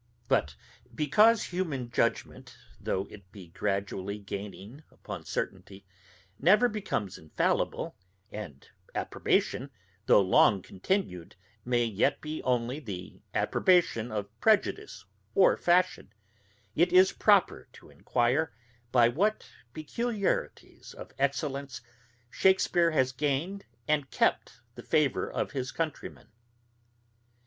But 0.27 0.55
because 0.95 1.43
human 1.43 1.91
judgment, 1.91 2.57
though 2.79 3.05
it 3.11 3.31
be 3.31 3.49
gradually 3.49 4.17
gaining 4.17 4.81
upon 4.89 5.25
certainty, 5.25 5.85
never 6.39 6.67
becomes 6.67 7.19
infallible; 7.19 7.95
and 8.31 8.67
approbation, 8.95 9.69
though 10.07 10.19
long 10.23 10.63
continued, 10.63 11.35
may 11.63 11.85
yet 11.85 12.19
be 12.19 12.41
only 12.41 12.79
the 12.79 13.21
approbation 13.35 14.11
of 14.11 14.27
prejudice 14.41 15.05
or 15.35 15.55
fashion; 15.55 16.11
it 16.73 16.91
is 16.91 17.11
proper 17.11 17.67
to 17.73 17.91
inquire, 17.91 18.51
by 18.91 19.07
what 19.07 19.51
peculiarities 19.71 20.95
of 20.95 21.11
excellence 21.19 21.79
Shakespeare 22.31 22.89
has 22.89 23.11
gained 23.11 23.65
and 23.87 24.09
kept 24.09 24.61
the 24.73 24.81
favour 24.81 25.31
of 25.31 25.51
his 25.51 25.71
countrymen. 25.71 26.29